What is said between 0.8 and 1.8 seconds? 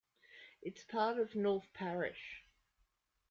part of North